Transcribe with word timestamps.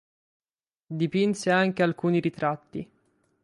Dipinse 0.87 1.51
anche 1.51 1.83
alcuni 1.83 2.19
ritratti. 2.19 2.89